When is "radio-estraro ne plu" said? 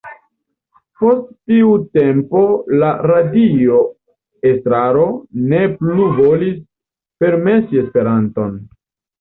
3.11-6.09